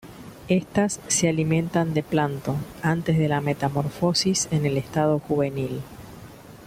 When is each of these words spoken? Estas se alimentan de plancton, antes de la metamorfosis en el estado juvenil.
Estas 0.47 0.99
se 1.09 1.29
alimentan 1.29 1.93
de 1.93 2.01
plancton, 2.01 2.57
antes 2.81 3.19
de 3.19 3.27
la 3.27 3.39
metamorfosis 3.39 4.47
en 4.49 4.65
el 4.65 4.77
estado 4.77 5.19
juvenil. 5.19 5.81